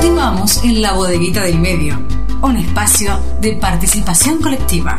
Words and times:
Continuamos 0.00 0.64
en 0.64 0.80
la 0.80 0.94
bodeguita 0.94 1.42
del 1.42 1.58
medio, 1.58 2.00
un 2.40 2.56
espacio 2.56 3.20
de 3.38 3.52
participación 3.52 4.40
colectiva. 4.40 4.96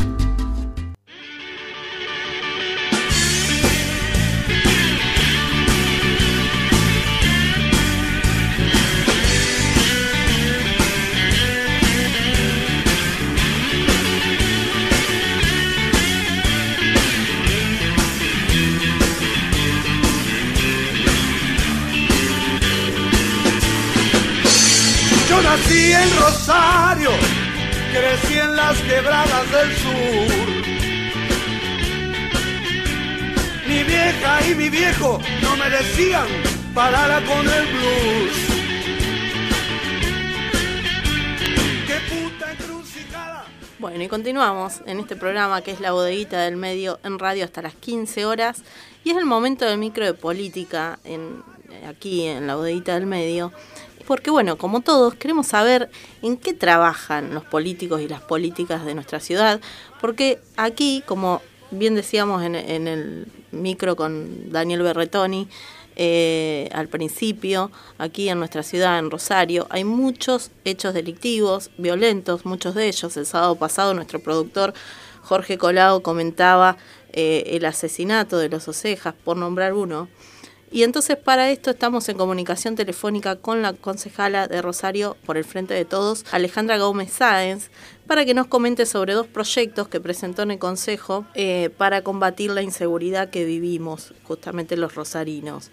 Rosario, 26.24 27.10
crecí 27.92 28.38
en 28.38 28.54
las 28.54 28.78
quebradas 28.82 29.50
del 29.50 29.76
sur. 29.76 30.48
Mi 33.66 33.82
vieja 33.82 34.46
y 34.48 34.54
mi 34.54 34.68
viejo 34.70 35.18
no 35.42 35.56
me 35.56 35.68
decían 35.68 36.28
parara 36.74 37.20
con 37.24 37.40
el 37.40 37.66
blues. 37.66 38.52
Bueno, 43.80 44.04
y 44.04 44.06
continuamos 44.06 44.80
en 44.86 45.00
este 45.00 45.16
programa 45.16 45.60
que 45.62 45.72
es 45.72 45.80
La 45.80 45.90
Bodeguita 45.90 46.42
del 46.42 46.56
Medio 46.56 47.00
en 47.02 47.18
radio 47.18 47.44
hasta 47.44 47.62
las 47.62 47.74
15 47.74 48.26
horas. 48.26 48.62
Y 49.02 49.10
es 49.10 49.16
el 49.16 49.24
momento 49.24 49.64
del 49.64 49.78
micro 49.78 50.04
de 50.04 50.14
política 50.14 51.00
en, 51.02 51.42
aquí 51.88 52.26
en 52.26 52.46
La 52.46 52.54
Bodeguita 52.54 52.94
del 52.94 53.06
Medio 53.06 53.52
porque 54.02 54.30
bueno, 54.30 54.56
como 54.56 54.80
todos, 54.80 55.14
queremos 55.14 55.46
saber 55.46 55.90
en 56.22 56.36
qué 56.36 56.52
trabajan 56.52 57.34
los 57.34 57.44
políticos 57.44 58.00
y 58.00 58.08
las 58.08 58.20
políticas 58.20 58.84
de 58.84 58.94
nuestra 58.94 59.20
ciudad, 59.20 59.60
porque 60.00 60.38
aquí, 60.56 61.02
como 61.06 61.42
bien 61.70 61.94
decíamos 61.94 62.42
en, 62.42 62.54
el 62.54 63.26
micro 63.50 63.96
con 63.96 64.50
Daniel 64.50 64.82
Berretoni, 64.82 65.48
eh, 65.94 66.70
al 66.72 66.88
principio, 66.88 67.70
aquí 67.98 68.28
en 68.28 68.38
nuestra 68.38 68.62
ciudad, 68.62 68.98
en 68.98 69.10
Rosario, 69.10 69.66
hay 69.70 69.84
muchos 69.84 70.50
hechos 70.64 70.94
delictivos, 70.94 71.70
violentos, 71.76 72.46
muchos 72.46 72.74
de 72.74 72.88
ellos. 72.88 73.16
El 73.16 73.26
sábado 73.26 73.56
pasado 73.56 73.92
nuestro 73.92 74.20
productor 74.20 74.72
Jorge 75.22 75.58
Colado 75.58 76.02
comentaba 76.02 76.76
eh, 77.12 77.44
el 77.48 77.64
asesinato 77.66 78.38
de 78.38 78.48
los 78.48 78.68
Ocejas, 78.68 79.14
por 79.24 79.36
nombrar 79.36 79.74
uno. 79.74 80.08
Y 80.72 80.84
entonces 80.84 81.18
para 81.18 81.50
esto 81.50 81.70
estamos 81.70 82.08
en 82.08 82.16
comunicación 82.16 82.76
telefónica 82.76 83.36
con 83.36 83.60
la 83.60 83.74
concejala 83.74 84.48
de 84.48 84.62
Rosario 84.62 85.18
por 85.26 85.36
el 85.36 85.44
Frente 85.44 85.74
de 85.74 85.84
Todos, 85.84 86.24
Alejandra 86.32 86.78
Gómez 86.78 87.12
Sáenz, 87.12 87.68
para 88.06 88.24
que 88.24 88.32
nos 88.32 88.46
comente 88.46 88.86
sobre 88.86 89.12
dos 89.12 89.26
proyectos 89.26 89.88
que 89.88 90.00
presentó 90.00 90.40
en 90.40 90.52
el 90.52 90.58
Consejo 90.58 91.26
eh, 91.34 91.68
para 91.76 92.00
combatir 92.00 92.52
la 92.52 92.62
inseguridad 92.62 93.28
que 93.28 93.44
vivimos 93.44 94.14
justamente 94.24 94.78
los 94.78 94.94
rosarinos. 94.94 95.70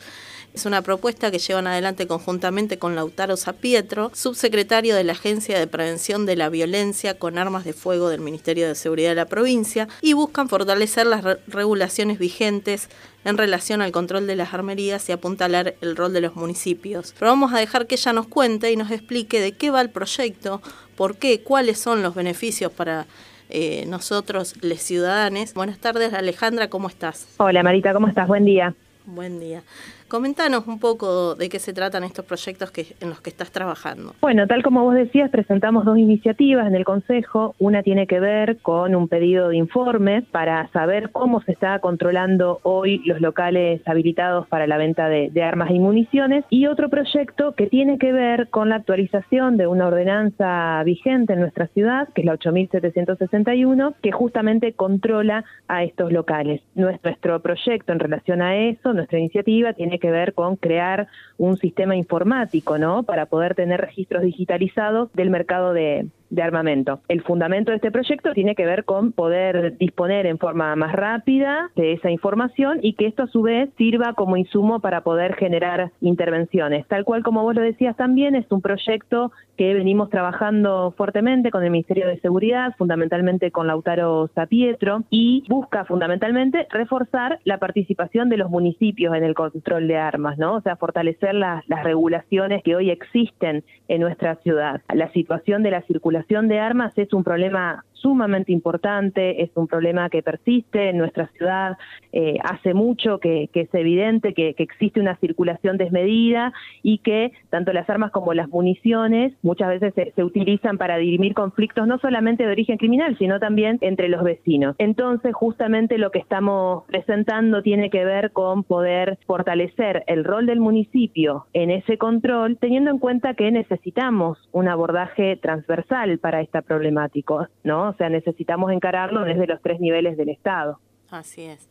Es 0.59 0.65
una 0.65 0.81
propuesta 0.81 1.31
que 1.31 1.39
llevan 1.39 1.67
adelante 1.67 2.05
conjuntamente 2.05 2.77
con 2.77 2.93
Lautaro 2.93 3.37
Zapietro, 3.37 4.11
subsecretario 4.13 4.93
de 4.93 5.05
la 5.05 5.13
Agencia 5.13 5.57
de 5.57 5.67
Prevención 5.67 6.25
de 6.25 6.35
la 6.35 6.49
Violencia 6.49 7.17
con 7.17 7.37
Armas 7.37 7.63
de 7.63 7.71
Fuego 7.71 8.09
del 8.09 8.19
Ministerio 8.19 8.67
de 8.67 8.75
Seguridad 8.75 9.11
de 9.11 9.15
la 9.15 9.25
provincia 9.25 9.87
y 10.01 10.11
buscan 10.11 10.49
fortalecer 10.49 11.07
las 11.07 11.23
regulaciones 11.47 12.19
vigentes 12.19 12.89
en 13.23 13.37
relación 13.37 13.81
al 13.81 13.93
control 13.93 14.27
de 14.27 14.35
las 14.35 14.53
armerías 14.53 15.07
y 15.07 15.13
apuntalar 15.13 15.75
el 15.79 15.95
rol 15.95 16.11
de 16.11 16.19
los 16.19 16.35
municipios. 16.35 17.15
Pero 17.17 17.31
vamos 17.31 17.53
a 17.53 17.59
dejar 17.59 17.87
que 17.87 17.95
ella 17.95 18.11
nos 18.11 18.27
cuente 18.27 18.69
y 18.69 18.75
nos 18.75 18.91
explique 18.91 19.39
de 19.39 19.53
qué 19.53 19.71
va 19.71 19.79
el 19.79 19.89
proyecto, 19.89 20.61
por 20.97 21.15
qué, 21.15 21.39
cuáles 21.39 21.79
son 21.79 22.03
los 22.03 22.15
beneficios 22.15 22.69
para 22.69 23.07
eh, 23.49 23.85
nosotros, 23.87 24.55
los 24.61 24.79
ciudadanos. 24.81 25.53
Buenas 25.53 25.79
tardes, 25.79 26.13
Alejandra, 26.13 26.69
¿cómo 26.69 26.89
estás? 26.89 27.29
Hola, 27.37 27.63
Marita, 27.63 27.93
¿cómo 27.93 28.09
estás? 28.09 28.27
Buen 28.27 28.43
día. 28.43 28.75
Buen 29.05 29.39
día. 29.39 29.63
Comentanos 30.09 30.67
un 30.67 30.79
poco 30.79 31.35
de 31.35 31.49
qué 31.49 31.59
se 31.59 31.71
tratan 31.71 32.03
estos 32.03 32.25
proyectos 32.25 32.71
que, 32.71 32.87
en 32.99 33.09
los 33.09 33.21
que 33.21 33.29
estás 33.29 33.51
trabajando. 33.51 34.15
Bueno, 34.21 34.47
tal 34.47 34.63
como 34.63 34.83
vos 34.83 34.95
decías, 34.95 35.29
presentamos 35.29 35.85
dos 35.85 35.99
iniciativas 35.99 36.65
en 36.65 36.73
el 36.73 36.83
Consejo. 36.83 37.53
Una 37.59 37.83
tiene 37.83 38.07
que 38.07 38.19
ver 38.19 38.57
con 38.57 38.95
un 38.95 39.07
pedido 39.07 39.49
de 39.49 39.57
informe 39.57 40.23
para 40.23 40.67
saber 40.69 41.11
cómo 41.11 41.43
se 41.43 41.51
está 41.51 41.77
controlando 41.77 42.59
hoy 42.63 43.03
los 43.05 43.21
locales 43.21 43.87
habilitados 43.87 44.47
para 44.47 44.65
la 44.65 44.77
venta 44.77 45.09
de, 45.09 45.29
armas 45.43 45.69
y 45.69 45.77
municiones. 45.77 46.43
Y 46.49 46.65
otro 46.65 46.89
proyecto 46.89 47.53
que 47.53 47.67
tiene 47.67 47.99
que 47.99 48.11
ver 48.11 48.49
con 48.49 48.69
la 48.69 48.77
actualización 48.77 49.57
de 49.57 49.67
una 49.67 49.85
ordenanza 49.85 50.81
vigente 50.83 51.33
en 51.33 51.39
nuestra 51.41 51.67
ciudad, 51.67 52.09
que 52.15 52.21
es 52.21 52.25
la 52.25 52.33
8761, 52.33 53.93
que 54.01 54.11
justamente 54.11 54.73
controla 54.73 55.45
a 55.67 55.83
estos 55.83 56.11
locales. 56.11 56.61
Nuestro 56.73 57.41
proyecto 57.41 57.93
en 57.93 57.99
relación 57.99 58.41
a 58.41 58.57
eso, 58.57 58.91
nuestra 58.93 59.19
iniciativa, 59.19 59.73
tiene 59.73 59.98
que 59.99 60.11
ver 60.11 60.33
con 60.33 60.55
crear 60.55 61.07
un 61.37 61.57
sistema 61.57 61.95
informático, 61.95 62.77
¿no? 62.77 63.03
Para 63.03 63.27
poder 63.27 63.55
tener 63.55 63.81
registros 63.81 64.23
digitalizados 64.23 65.11
del 65.13 65.29
mercado 65.29 65.73
de, 65.73 66.07
de 66.29 66.41
armamento. 66.41 67.01
El 67.07 67.21
fundamento 67.23 67.71
de 67.71 67.77
este 67.77 67.91
proyecto 67.91 68.33
tiene 68.33 68.55
que 68.55 68.65
ver 68.65 68.85
con 68.85 69.11
poder 69.11 69.77
disponer 69.77 70.25
en 70.25 70.37
forma 70.37 70.75
más 70.75 70.93
rápida 70.93 71.71
de 71.75 71.93
esa 71.93 72.11
información 72.11 72.79
y 72.81 72.93
que 72.93 73.07
esto 73.07 73.23
a 73.23 73.27
su 73.27 73.41
vez 73.41 73.69
sirva 73.77 74.13
como 74.13 74.37
insumo 74.37 74.79
para 74.79 75.01
poder 75.01 75.35
generar 75.35 75.91
intervenciones. 76.01 76.87
Tal 76.87 77.05
cual 77.05 77.23
como 77.23 77.43
vos 77.43 77.55
lo 77.55 77.61
decías 77.61 77.95
también, 77.95 78.35
es 78.35 78.45
un 78.51 78.61
proyecto 78.61 79.31
que 79.57 79.73
venimos 79.73 80.09
trabajando 80.09 80.93
fuertemente 80.95 81.51
con 81.51 81.63
el 81.63 81.71
Ministerio 81.71 82.07
de 82.07 82.19
Seguridad, 82.19 82.75
fundamentalmente 82.77 83.51
con 83.51 83.67
Lautaro 83.67 84.29
Zapietro, 84.33 85.03
y 85.09 85.43
busca 85.49 85.83
fundamentalmente 85.83 86.65
reforzar 86.69 87.39
la 87.43 87.57
participación 87.57 88.29
de 88.29 88.37
los 88.37 88.49
municipios 88.49 89.15
en 89.15 89.23
el 89.23 89.33
control 89.33 89.87
de 89.87 89.97
armas, 89.97 90.37
¿no? 90.37 90.55
O 90.55 90.61
sea, 90.61 90.77
fortalecer 90.77 91.35
las, 91.35 91.67
las 91.67 91.83
regulaciones 91.83 92.63
que 92.63 92.75
hoy 92.75 92.89
existen 92.89 93.63
en 93.89 94.01
nuestra 94.01 94.35
ciudad. 94.35 94.81
La 94.93 95.11
situación 95.11 95.61
de 95.63 95.71
la 95.71 95.81
circulación 95.81 96.18
de 96.47 96.59
armas 96.59 96.97
es 96.97 97.13
un 97.13 97.23
problema 97.23 97.83
sumamente 98.01 98.51
importante, 98.51 99.43
es 99.43 99.49
un 99.55 99.67
problema 99.67 100.09
que 100.09 100.23
persiste 100.23 100.89
en 100.89 100.97
nuestra 100.97 101.27
ciudad, 101.37 101.77
eh, 102.11 102.37
hace 102.43 102.73
mucho 102.73 103.19
que, 103.19 103.49
es 103.53 103.73
evidente 103.73 104.33
que, 104.33 104.55
existe 104.57 104.99
una 104.99 105.15
circulación 105.17 105.77
desmedida 105.77 106.53
y 106.81 106.99
que 106.99 107.31
tanto 107.49 107.73
las 107.73 107.89
armas 107.89 108.11
como 108.11 108.33
las 108.33 108.49
municiones 108.49 109.33
muchas 109.41 109.69
veces 109.69 109.93
se, 110.15 110.23
utilizan 110.23 110.77
para 110.77 110.97
dirimir 110.97 111.33
conflictos 111.33 111.87
no 111.87 111.97
solamente 111.99 112.45
de 112.45 112.51
origen 112.51 112.77
criminal, 112.77 113.17
sino 113.17 113.39
también 113.39 113.77
entre 113.81 114.09
los 114.09 114.23
vecinos. 114.23 114.75
Entonces, 114.79 115.33
justamente 115.33 115.97
lo 115.97 116.11
que 116.11 116.19
estamos 116.19 116.83
presentando 116.87 117.61
tiene 117.61 117.89
que 117.89 118.05
ver 118.05 118.31
con 118.31 118.63
poder 118.63 119.17
fortalecer 119.25 120.03
el 120.07 120.23
rol 120.23 120.45
del 120.45 120.59
municipio 120.59 121.45
en 121.53 121.71
ese 121.71 121.97
control, 121.97 122.57
teniendo 122.57 122.91
en 122.91 122.99
cuenta 122.99 123.33
que 123.33 123.51
necesitamos 123.51 124.37
un 124.51 124.67
abordaje 124.67 125.37
transversal 125.37 126.17
para 126.19 126.41
esta 126.41 126.61
problemática, 126.61 127.49
¿no? 127.63 127.88
O 127.89 127.93
sea, 127.93 128.09
necesitamos 128.09 128.71
encararlo 128.71 129.23
desde 129.23 129.47
los 129.47 129.61
tres 129.61 129.79
niveles 129.79 130.17
del 130.17 130.29
Estado. 130.29 130.79
Así 131.09 131.43
es. 131.43 131.67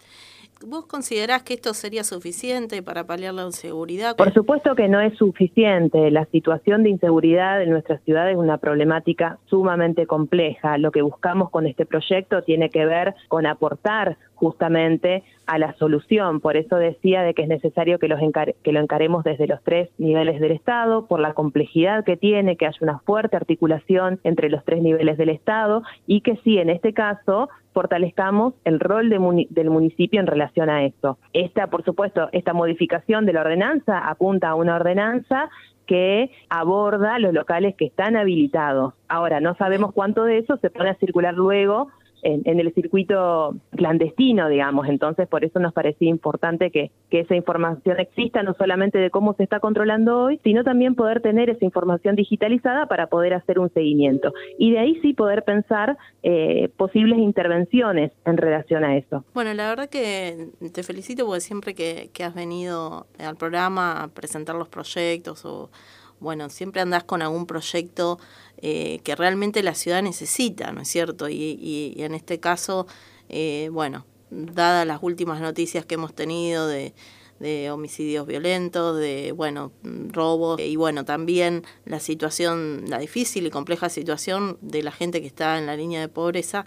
¿Vos 0.66 0.86
considerás 0.86 1.44
que 1.44 1.54
esto 1.54 1.72
sería 1.72 2.02
suficiente 2.02 2.82
para 2.82 3.04
paliar 3.04 3.32
la 3.32 3.44
inseguridad? 3.44 4.16
Por 4.16 4.32
supuesto 4.34 4.74
que 4.74 4.88
no 4.88 5.00
es 5.00 5.16
suficiente. 5.16 6.10
La 6.10 6.24
situación 6.26 6.82
de 6.82 6.91
inseguridad 6.91 7.62
en 7.62 7.70
nuestra 7.70 7.98
ciudad 7.98 8.28
es 8.28 8.36
una 8.36 8.58
problemática 8.58 9.38
sumamente 9.46 10.06
compleja. 10.06 10.76
Lo 10.78 10.91
que 10.91 11.02
buscamos 11.02 11.50
con 11.50 11.66
este 11.66 11.86
proyecto 11.86 12.42
tiene 12.42 12.70
que 12.70 12.86
ver 12.86 13.14
con 13.28 13.46
aportar 13.46 14.19
justamente 14.34 15.22
a 15.46 15.58
la 15.58 15.74
solución. 15.74 16.41
Por 16.41 16.56
eso 16.56 16.76
decía 16.76 17.22
de 17.22 17.34
que 17.34 17.42
es 17.42 17.48
necesario 17.48 17.98
que, 17.98 18.08
los 18.08 18.20
que 18.62 18.72
lo 18.72 18.80
encaremos 18.80 19.25
desde 19.25 19.46
los 19.46 19.62
tres 19.62 19.90
niveles 19.98 20.40
del 20.40 20.52
Estado, 20.52 21.06
por 21.06 21.20
la 21.20 21.34
complejidad 21.34 22.04
que 22.04 22.16
tiene, 22.16 22.56
que 22.56 22.66
haya 22.66 22.78
una 22.80 22.99
fuerte 23.00 23.37
articulación 23.37 24.20
entre 24.25 24.50
los 24.50 24.64
tres 24.64 24.82
niveles 24.82 25.19
del 25.19 25.31
Estado 25.31 25.82
y 26.06 26.20
que 26.20 26.37
sí, 26.44 26.58
en 26.58 26.70
este 26.70 26.93
caso, 26.93 27.49
fortalezcamos 27.78 28.54
el 28.64 28.80
rol 28.80 29.08
del 29.08 29.70
municipio 29.70 30.19
en 30.19 30.26
relación 30.26 30.69
a 30.69 30.84
esto. 30.84 31.16
Esta, 31.32 31.69
por 31.69 31.84
supuesto, 31.84 32.28
esta 32.32 32.52
modificación 32.52 33.25
de 33.25 33.32
la 33.32 33.42
ordenanza 33.42 34.08
apunta 34.08 34.48
a 34.48 34.56
una 34.56 34.75
ordenanza 34.75 35.48
que 35.86 36.32
aborda 36.50 37.20
los 37.20 37.32
locales 37.32 37.76
que 37.76 37.84
están 37.84 38.16
habilitados. 38.16 38.94
Ahora, 39.06 39.38
no 39.38 39.54
sabemos 39.54 39.92
cuánto 39.92 40.25
de 40.25 40.38
eso 40.38 40.56
se 40.56 40.70
pone 40.70 40.90
a 40.90 40.96
circular 40.96 41.34
luego 41.34 41.86
en, 42.23 42.61
el 42.61 42.73
circuito 42.75 43.56
clandestino, 43.70 44.49
digamos. 44.49 44.88
Entonces, 44.88 45.29
por 45.29 45.44
eso 45.44 45.59
nos 45.59 45.73
parecía 45.73 46.09
importante 46.09 46.70
que, 46.70 46.91
que, 47.11 47.20
esa 47.20 47.35
información 47.35 48.00
exista, 48.00 48.43
no 48.43 48.55
solamente 48.55 48.99
de 48.99 49.11
cómo 49.11 49.35
se 49.35 49.43
está 49.43 49.61
controlando 49.61 50.25
hoy, 50.25 50.41
sino 50.43 50.65
también 50.65 50.94
poder 50.94 51.20
tener 51.20 51.50
esa 51.50 51.65
información 51.65 52.17
digitalizada 52.17 52.87
para 52.87 53.09
poder 53.09 53.35
hacer 53.35 53.59
un 53.59 53.73
seguimiento. 53.73 54.32
Y 54.59 54.73
de 54.73 54.79
ahí 54.79 54.99
sí 55.03 55.15
poder 55.15 55.44
pensar 55.44 55.97
eh, 56.23 56.69
posibles 56.76 57.19
intervenciones 57.19 58.12
en 58.25 58.37
relación 58.37 58.85
a 58.85 58.97
eso. 58.97 59.25
Bueno, 59.35 59.55
la 59.55 59.69
verdad 59.69 59.88
que 59.88 60.49
te 60.73 60.82
felicito 60.82 61.26
porque 61.26 61.41
siempre 61.41 61.75
que, 61.75 62.11
que 62.12 62.25
has 62.25 62.35
venido 62.35 63.06
al 63.19 63.37
programa 63.37 64.03
a 64.03 64.09
presentar 64.09 64.56
los 64.56 64.69
proyectos 64.69 65.44
o 65.44 65.71
bueno, 66.20 66.50
siempre 66.50 66.81
andás 66.81 67.05
con 67.05 67.23
algún 67.23 67.47
proyecto 67.47 68.19
eh, 68.59 69.00
que 69.05 69.15
realmente 69.15 69.62
la 69.62 69.75
ciudad 69.75 70.03
necesita, 70.03 70.73
¿no 70.73 70.82
es 70.82 70.88
cierto? 70.88 71.29
Y, 71.29 71.94
en 71.99 72.15
este 72.15 72.41
caso, 72.41 72.87
eh, 73.29 73.69
bueno, 73.73 74.06
dadas 74.31 74.87
las 74.87 74.99
últimas 75.03 75.41
noticias 75.41 75.87
que 75.87 75.94
hemos 75.94 76.15
tenido 76.15 76.67
de, 76.67 76.93
de 77.41 77.70
homicidios 77.70 78.26
violentos, 78.26 78.99
de 78.99 79.32
bueno, 79.32 79.73
robos 79.82 80.61
y 80.61 80.76
bueno, 80.76 81.05
también 81.05 81.65
la 81.85 82.00
situación, 82.00 82.85
la 82.88 82.99
difícil 82.99 83.47
y 83.47 83.50
compleja 83.50 83.88
situación 83.88 84.59
de 84.61 84.82
la 84.82 84.93
gente 84.93 85.21
que 85.21 85.29
está 85.29 85.59
en 85.59 85.67
la 85.67 85.76
línea 85.76 86.00
de 86.00 86.09
pobreza, 86.09 86.67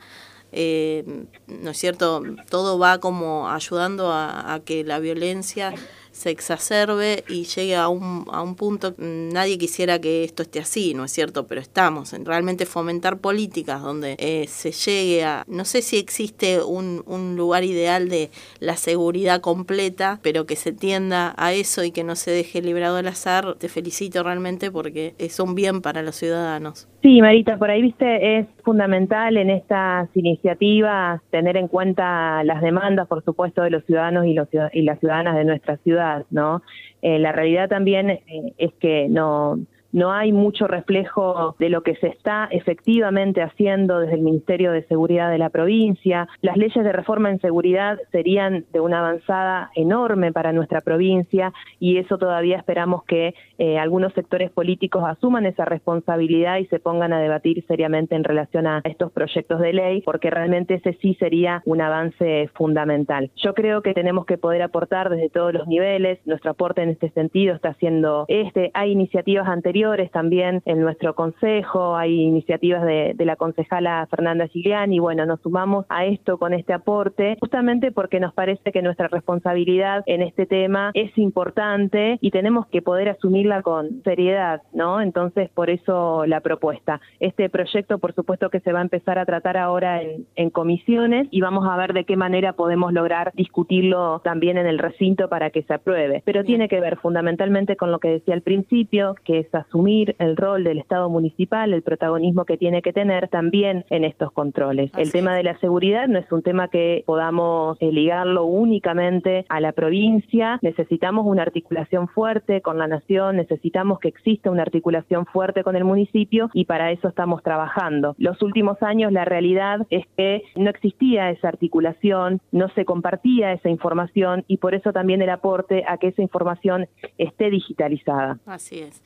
eh, 0.54 1.26
¿no 1.48 1.72
es 1.72 1.78
cierto? 1.78 2.24
Todo 2.50 2.78
va 2.78 3.00
como 3.00 3.50
ayudando 3.50 4.12
a 4.12 4.62
que 4.66 4.84
la 4.84 5.00
violencia 5.00 5.74
se 6.12 6.30
exacerbe 6.30 7.24
y 7.28 7.46
llegue 7.46 7.76
a 7.76 7.88
un, 7.88 8.26
a 8.32 8.42
un 8.42 8.56
punto, 8.56 8.94
nadie 8.98 9.58
quisiera 9.58 10.00
que 10.00 10.24
esto 10.24 10.44
esté 10.44 10.60
así, 10.60 10.94
¿no 10.94 11.06
es 11.06 11.12
cierto? 11.12 11.48
Pero 11.48 11.62
estamos 11.62 12.14
en 12.14 12.26
realmente 12.26 12.66
fomentar 12.66 13.20
políticas 13.20 13.82
donde 13.82 14.16
eh, 14.20 14.48
se 14.50 14.72
llegue 14.72 15.24
a, 15.24 15.46
no 15.48 15.66
sé 15.66 15.82
si 15.82 15.98
existe 15.98 16.62
un, 16.62 17.04
un 17.06 17.36
lugar 17.36 17.64
ideal 17.64 18.10
de 18.10 18.30
la 18.60 18.78
seguridad 18.78 19.42
completa, 19.42 20.20
pero 20.22 20.46
que 20.46 20.56
se 20.56 20.72
tienda 20.72 21.34
a 21.38 21.54
eso 21.54 21.84
y 21.84 21.92
que 21.92 22.04
no 22.04 22.16
se 22.16 22.32
deje 22.32 22.62
librado 22.62 22.98
al 22.98 23.08
azar, 23.08 23.56
te 23.58 23.70
felicito 23.70 24.24
realmente 24.24 24.72
porque 24.72 25.16
es 25.18 25.40
un 25.40 25.56
bien 25.56 25.82
para 25.82 26.02
los 26.02 26.16
ciudadanos. 26.16 26.88
Sí, 27.02 27.20
Marita, 27.20 27.58
por 27.58 27.72
ahí 27.72 27.82
viste, 27.82 28.38
es 28.38 28.48
fundamental 28.64 29.36
en 29.38 29.50
estas 29.50 30.08
iniciativas 30.16 31.20
tener 31.32 31.58
en 31.58 31.68
cuenta 31.68 32.44
las 32.44 32.62
demandas, 32.62 33.08
por 33.08 33.24
supuesto, 33.24 33.64
de 33.64 33.72
los 33.72 33.84
ciudadanos 33.86 34.28
y, 34.28 34.34
los, 34.36 34.48
y 34.72 34.84
las 34.84 35.00
ciudadanas 35.00 35.36
de 35.36 35.46
nuestra 35.46 35.78
ciudad, 35.78 36.26
¿no? 36.30 36.62
Eh, 37.02 37.18
la 37.18 37.32
realidad 37.32 37.70
también 37.70 38.12
eh, 38.12 38.22
es 38.60 38.72
que 38.76 39.08
no 39.10 39.58
no 39.92 40.12
hay 40.12 40.32
mucho 40.32 40.68
reflejo 40.68 41.56
de 41.60 41.70
lo 41.70 41.82
que 41.82 41.96
se 41.96 42.08
está 42.08 42.48
efectivamente 42.52 43.42
haciendo 43.42 44.00
desde 44.00 44.16
el 44.16 44.22
Ministerio 44.22 44.72
de 44.72 44.84
Seguridad 44.84 45.30
de 45.30 45.38
la 45.38 45.50
provincia. 45.50 46.28
Las 46.42 46.58
leyes 46.58 46.84
de 46.84 46.92
reforma 46.92 47.30
en 47.30 47.40
seguridad 47.40 48.00
serían 48.12 48.66
de 48.72 48.80
una 48.80 49.00
avanzada 49.00 49.72
enorme 49.76 50.32
para 50.32 50.54
nuestra 50.54 50.82
provincia 50.82 51.54
y 51.80 51.98
eso 51.98 52.18
todavía 52.18 52.58
esperamos 52.58 53.04
que 53.04 53.34
eh, 53.58 53.78
algunos 53.78 54.14
sectores 54.14 54.50
políticos 54.52 55.04
asuman 55.06 55.46
esa 55.46 55.66
responsabilidad 55.66 56.58
y 56.58 56.66
se 56.68 56.80
pongan 56.80 57.14
a 57.14 57.20
debatir 57.20 57.64
seriamente 57.68 58.16
en 58.16 58.24
relación 58.24 58.68
a 58.68 58.82
estos 58.84 59.12
proyectos 59.12 59.60
de 59.60 59.74
ley, 59.74 60.02
porque 60.02 60.30
realmente 60.30 60.76
ese 60.76 60.94
sí 61.02 61.16
sería 61.16 61.62
un 61.66 61.82
avance 61.82 62.50
fundamental. 62.54 63.32
Yo 63.36 63.54
creo 63.54 63.82
que 63.82 63.94
tenemos 63.94 64.26
que 64.26 64.38
poder 64.38 64.62
aportar 64.62 65.10
desde 65.10 65.30
todos 65.30 65.54
los 65.54 65.68
niveles. 65.68 66.20
Nuestro 66.26 66.52
aporte 66.52 66.82
en 66.82 66.90
este 66.90 67.10
sentido 67.10 67.56
está 67.56 67.74
siendo 67.76 68.26
este. 68.28 68.72
Hay 68.74 68.92
iniciativas 68.92 69.48
anteriores 69.48 69.81
también 70.12 70.62
en 70.66 70.80
nuestro 70.80 71.16
consejo, 71.16 71.96
hay 71.96 72.22
iniciativas 72.22 72.84
de, 72.86 73.16
la 73.18 73.36
concejala 73.36 74.08
Fernanda 74.10 74.48
Gigliani, 74.48 74.98
y 74.98 75.00
bueno, 75.00 75.26
nos 75.26 75.42
sumamos 75.42 75.86
a 75.90 76.06
esto 76.06 76.38
con 76.38 76.54
este 76.54 76.74
aporte, 76.74 77.38
justamente 77.40 77.92
porque 77.92 78.20
nos 78.20 78.34
parece 78.34 78.72
que 78.72 78.82
nuestra 78.82 79.08
responsabilidad 79.08 80.04
en 80.06 80.22
este 80.22 80.46
tema 80.46 80.92
es 80.94 81.16
importante 81.18 82.18
y 82.22 82.32
tenemos 82.32 82.68
que 82.68 82.82
poder 82.82 83.10
asumirla 83.10 83.62
con 83.62 84.02
seriedad, 84.04 84.62
¿no? 84.74 85.02
Entonces, 85.02 85.50
por 85.50 85.70
eso 85.70 86.26
la 86.26 86.42
propuesta. 86.42 87.00
Este 87.20 87.50
proyecto, 87.50 88.00
por 88.00 88.14
supuesto 88.14 88.50
que 88.50 88.60
se 88.60 88.74
va 88.74 88.80
a 88.80 88.84
empezar 88.84 89.18
a 89.18 89.26
tratar 89.26 89.58
ahora 89.58 90.02
en, 90.02 90.26
en 90.36 90.50
comisiones 90.50 91.28
y 91.32 91.42
vamos 91.42 91.68
a 91.68 91.78
ver 91.78 91.94
de 91.94 92.06
qué 92.06 92.18
manera 92.18 92.54
podemos 92.54 92.94
lograr 92.94 93.32
discutirlo 93.36 94.20
también 94.24 94.58
en 94.58 94.68
el 94.68 94.80
recinto 94.80 95.30
para 95.30 95.50
que 95.50 95.64
se 95.64 95.74
apruebe. 95.74 96.22
Pero 96.26 96.44
tiene 96.44 96.68
que 96.68 96.80
ver 96.80 96.98
fundamentalmente 96.98 97.76
con 97.78 97.92
lo 97.92 98.00
que 98.00 98.10
decía 98.10 98.34
al 98.34 98.42
principio, 98.42 99.16
que 99.24 99.40
es 99.40 99.54
asumir 99.72 100.16
el 100.20 100.36
rol 100.36 100.66
del 100.66 100.80
Estado 100.80 101.10
municipal, 101.10 101.74
el 101.74 101.82
protagonismo 101.82 102.44
que 102.44 102.58
tiene 102.58 102.82
que 102.82 102.92
tener 102.92 103.30
también 103.30 103.86
en 103.90 104.04
estos 104.04 104.32
controles. 104.34 104.92
el 104.98 105.12
tema 105.12 105.34
de 105.34 105.44
la 105.44 105.58
seguridad 105.60 106.08
no 106.10 106.20
es 106.20 106.30
un 106.32 106.42
tema 106.42 106.68
que 106.68 107.04
podamos 107.06 107.78
eh, 107.82 107.92
ligarlo 107.92 108.44
únicamente 108.44 109.46
a 109.48 109.62
la 109.62 109.72
provincia, 109.72 110.60
necesitamos 110.62 111.26
una 111.26 111.44
articulación 111.44 112.10
fuerte 112.10 112.62
con 112.62 112.78
la 112.78 112.88
nación, 112.88 113.38
necesitamos 113.38 114.00
que 114.00 114.10
exista 114.10 114.52
una 114.52 114.64
articulación 114.64 115.26
fuerte 115.26 115.64
con 115.64 115.78
el 115.78 115.86
municipio 115.86 116.50
y 116.54 116.66
para 116.66 116.92
eso 116.92 117.08
estamos 117.08 117.42
trabajando. 117.42 118.16
Los 118.18 118.42
últimos 118.42 118.82
años 118.84 119.14
la 119.14 119.24
realidad 119.24 119.88
es 119.90 120.06
que 120.18 120.44
no 120.58 120.70
existía 120.70 121.30
esa 121.30 121.48
articulación, 121.48 122.42
no 122.52 122.68
se 122.70 122.84
compartía 122.84 123.54
esa 123.54 123.70
información 123.70 124.44
y 124.48 124.58
por 124.58 124.76
eso 124.76 124.92
también 124.92 125.22
el 125.22 125.30
aporte 125.30 125.86
a 125.88 125.98
que 125.98 126.08
esa 126.08 126.22
información 126.22 126.88
esté 127.18 127.50
digitalizada. 127.50 128.38
Así 128.46 128.80
es. 128.80 129.02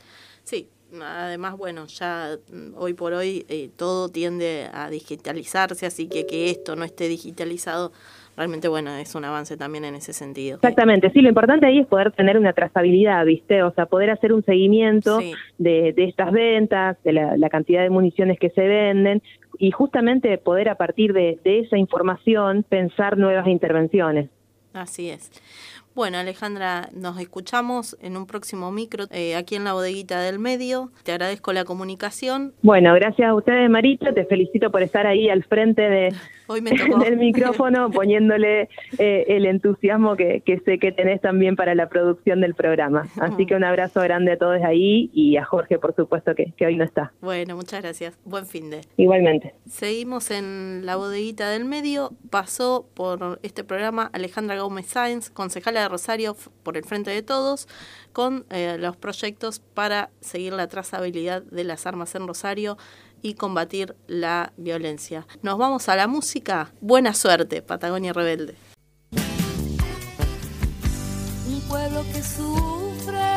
Sí, 0.45 0.69
además, 1.01 1.57
bueno, 1.57 1.88
ya 1.88 2.38
mm, 2.51 2.75
hoy 2.77 2.94
por 2.94 3.13
hoy 3.13 3.45
eh, 3.50 3.69
todo 3.75 4.09
tiende 4.09 4.69
a 4.74 4.89
digitalizarse, 4.89 5.86
así 5.86 6.07
que 6.07 6.25
que 6.25 6.50
esto 6.50 6.75
no 6.75 6.86
esté 6.86 7.07
digitalizado 7.07 7.92
realmente 8.38 8.68
bueno, 8.68 8.94
es 8.95 9.15
un 9.15 9.24
avance 9.25 9.57
también 9.57 9.86
en 9.86 9.95
ese 9.95 10.13
sentido. 10.13 10.57
Exactamente, 10.57 11.09
sí, 11.12 11.21
lo 11.21 11.30
importante 11.30 11.65
ahí 11.65 11.80
es 11.80 11.88
poder 11.88 12.12
tener 12.12 12.38
una 12.38 12.53
trazabilidad, 12.53 13.25
¿viste? 13.25 13.63
O 13.63 13.71
sea, 13.71 13.86
poder 13.86 14.09
hacer 14.09 14.33
un 14.33 14.44
seguimiento 14.44 15.19
de, 15.57 15.94
de, 15.94 16.03
estas 16.03 16.31
ventas, 16.31 16.98
de 17.03 17.13
la, 17.13 17.50
cantidad 17.50 17.81
de 17.81 17.89
municiones 17.89 18.38
que 18.38 18.50
se 18.50 18.68
venden 18.68 19.21
y 19.57 19.71
justamente 19.71 20.38
poder 20.38 20.69
a 20.69 20.75
partir 20.75 21.13
de, 21.13 21.39
de 21.44 21.59
esa 21.59 21.77
información 21.77 22.63
pensar 22.68 23.18
nuevas 23.18 23.48
intervenciones. 23.48 24.30
Así 24.74 25.09
es. 25.09 25.31
Bueno, 25.95 26.18
Alejandra, 26.18 26.89
nos 26.94 27.18
escuchamos 27.21 27.97
en 28.01 28.18
un 28.18 28.27
próximo 28.27 28.69
micro 28.69 29.06
eh, 29.12 29.38
aquí 29.38 29.56
en 29.56 29.63
la 29.63 29.71
bodeguita 29.71 30.19
del 30.19 30.39
medio. 30.39 30.92
Te 31.06 31.13
agradezco 31.13 31.53
la 31.53 31.63
comunicación. 31.63 32.53
Bueno, 32.63 32.94
gracias 32.95 33.30
a 33.30 33.33
ustedes, 33.33 33.69
Marita. 33.69 34.13
Te 34.13 34.25
felicito 34.25 34.69
por 34.71 34.81
estar 34.81 35.07
ahí 35.07 35.30
al 35.30 35.45
frente 35.45 35.81
de, 35.83 36.13
Hoy 36.47 36.62
me 36.62 36.71
del 36.71 37.18
micrófono, 37.18 37.89
poniéndole 37.92 38.69
eh, 38.97 39.25
el 39.30 39.45
entusiasmo 39.45 40.15
que, 40.15 40.44
sé 40.63 40.77
que 40.80 40.92
tenés 40.92 41.21
también 41.21 41.56
para 41.56 41.74
la 41.75 41.89
producción 41.89 42.41
del 42.41 42.53
programa. 42.53 43.07
Así 43.19 43.45
que 43.45 43.56
un 43.56 43.63
abrazo 43.63 44.01
grande 44.01 44.33
a 44.33 44.38
todos 44.38 44.62
ahí 44.63 45.09
y 45.13 45.38
a 45.38 45.45
Jorge, 45.45 45.80
por 45.80 45.95
supuesto, 45.95 46.36
que, 46.36 46.53
que 46.56 46.65
hoy 46.65 46.75
no 46.75 46.83
está. 46.83 47.13
Bueno, 47.21 47.56
muchas 47.56 47.81
gracias. 47.81 48.19
Buen 48.25 48.45
fin 48.45 48.69
de. 48.69 48.81
Igualmente. 48.98 49.56
Seguimos 49.65 50.30
en 50.31 50.86
la 50.86 50.95
bodeguita 50.95 51.50
del 51.50 51.65
medio. 51.65 52.12
Pasó 52.30 52.88
por 52.94 53.39
este 53.41 53.63
programa 53.63 54.09
Alejandra 54.13 54.59
Gómez 54.59 54.88
Sáenz, 54.88 55.30
concejala 55.30 55.84
de 55.85 55.89
Rosario 55.89 56.35
por 56.63 56.77
el 56.77 56.83
Frente 56.83 57.11
de 57.11 57.21
Todos, 57.21 57.67
con 58.11 58.45
eh, 58.49 58.77
los 58.79 58.97
proyectos 58.97 59.59
para 59.59 60.09
seguir 60.19 60.53
la 60.53 60.67
trazabilidad 60.67 61.43
de 61.43 61.63
las 61.63 61.85
armas 61.85 62.15
en 62.15 62.27
Rosario 62.27 62.77
y 63.21 63.36
combatir 63.36 63.95
la 64.07 64.53
violencia. 64.57 65.27
Nos 65.41 65.57
vamos 65.57 65.89
a 65.89 65.95
la 65.95 66.07
música. 66.07 66.71
Buena 66.81 67.13
suerte, 67.13 67.62
Patagonia 67.62 68.13
Rebelde. 68.13 68.55
Un 71.48 71.62
pueblo 71.67 72.03
que 72.13 72.21
sufre, 72.21 73.31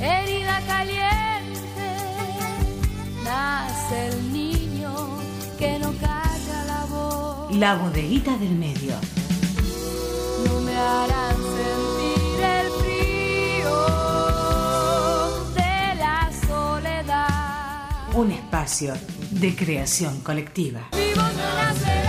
herida 0.00 0.60
caliente, 0.66 1.88
nace 3.24 4.08
el 4.08 4.32
niño 4.32 5.18
que 5.58 5.78
no 5.78 5.92
calla 6.00 6.64
la 6.66 6.84
voz. 6.90 7.56
La 7.56 7.76
bodeguita 7.76 8.36
del 8.36 8.54
medio. 8.54 8.94
Un 18.16 18.32
espacio 18.32 18.94
de 19.30 19.54
creación 19.54 20.20
colectiva. 20.20 20.88
Vivo 20.92 22.05